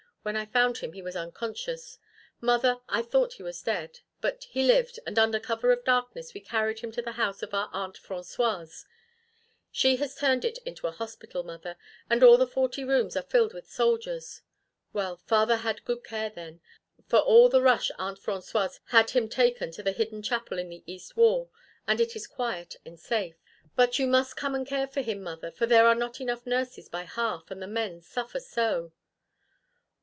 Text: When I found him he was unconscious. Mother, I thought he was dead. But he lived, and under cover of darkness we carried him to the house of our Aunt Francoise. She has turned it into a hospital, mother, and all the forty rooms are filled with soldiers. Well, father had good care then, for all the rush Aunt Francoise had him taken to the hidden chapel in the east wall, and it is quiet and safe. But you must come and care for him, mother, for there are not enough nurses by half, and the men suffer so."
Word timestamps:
When 0.23 0.35
I 0.35 0.45
found 0.45 0.77
him 0.77 0.93
he 0.93 1.01
was 1.01 1.15
unconscious. 1.15 1.97
Mother, 2.39 2.79
I 2.87 3.01
thought 3.01 3.33
he 3.33 3.41
was 3.41 3.59
dead. 3.63 4.01
But 4.19 4.43
he 4.43 4.61
lived, 4.61 4.99
and 5.07 5.17
under 5.17 5.39
cover 5.39 5.71
of 5.71 5.83
darkness 5.83 6.35
we 6.35 6.41
carried 6.41 6.81
him 6.81 6.91
to 6.91 7.01
the 7.01 7.13
house 7.13 7.41
of 7.41 7.55
our 7.55 7.71
Aunt 7.73 7.97
Francoise. 7.97 8.85
She 9.71 9.95
has 9.95 10.13
turned 10.13 10.45
it 10.45 10.59
into 10.59 10.85
a 10.85 10.91
hospital, 10.91 11.41
mother, 11.41 11.75
and 12.07 12.21
all 12.23 12.37
the 12.37 12.45
forty 12.45 12.83
rooms 12.83 13.17
are 13.17 13.23
filled 13.23 13.55
with 13.55 13.67
soldiers. 13.71 14.43
Well, 14.93 15.17
father 15.17 15.55
had 15.55 15.85
good 15.85 16.03
care 16.03 16.29
then, 16.29 16.61
for 17.07 17.17
all 17.17 17.49
the 17.49 17.63
rush 17.63 17.89
Aunt 17.97 18.19
Francoise 18.19 18.79
had 18.89 19.09
him 19.09 19.27
taken 19.27 19.71
to 19.71 19.81
the 19.81 19.91
hidden 19.91 20.21
chapel 20.21 20.59
in 20.59 20.69
the 20.69 20.83
east 20.85 21.17
wall, 21.17 21.51
and 21.87 21.99
it 21.99 22.15
is 22.15 22.27
quiet 22.27 22.75
and 22.85 22.99
safe. 22.99 23.37
But 23.75 23.97
you 23.97 24.05
must 24.05 24.37
come 24.37 24.53
and 24.53 24.67
care 24.67 24.87
for 24.87 25.01
him, 25.01 25.23
mother, 25.23 25.49
for 25.49 25.65
there 25.65 25.87
are 25.87 25.95
not 25.95 26.21
enough 26.21 26.45
nurses 26.45 26.89
by 26.89 27.05
half, 27.05 27.49
and 27.49 27.59
the 27.59 27.65
men 27.65 28.01
suffer 28.03 28.39
so." 28.39 28.91